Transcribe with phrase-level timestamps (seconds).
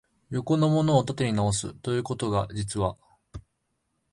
[0.31, 2.97] 横のものを縦に直す、ということが、実は、